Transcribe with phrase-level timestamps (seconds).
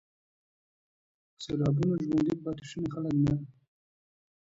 [1.43, 3.35] سېلابونو ژوندي پاتې شوي خلک نه